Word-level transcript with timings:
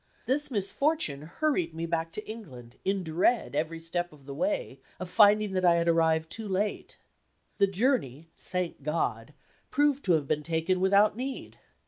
This 0.25 0.49
misfortune 0.49 1.21
hurried 1.21 1.75
me 1.75 1.85
back 1.85 2.11
to 2.13 2.27
England, 2.27 2.73
in 2.83 3.03
dread, 3.03 3.53
every 3.53 3.79
step 3.79 4.11
of 4.11 4.25
the 4.25 4.33
way, 4.33 4.79
of 4.99 5.11
finding 5.11 5.51
that 5.51 5.63
I 5.63 5.75
had 5.75 5.87
arrived 5.87 6.31
too 6.31 6.47
late. 6.47 6.97
The 7.59 7.67
journey 7.67 8.27
(thank 8.35 8.81
God!) 8.81 9.35
proved 9.69 10.03
to 10.05 10.13
have 10.13 10.27
been 10.27 10.41
taken 10.41 10.79
without 10.79 11.15
need. 11.15 11.59